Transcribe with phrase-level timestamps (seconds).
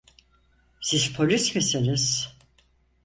[0.81, 2.33] Siz polis misiniz?